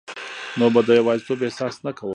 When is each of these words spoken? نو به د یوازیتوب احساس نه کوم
نو 0.59 0.65
به 0.73 0.81
د 0.87 0.89
یوازیتوب 0.99 1.39
احساس 1.43 1.75
نه 1.85 1.91
کوم 1.97 2.09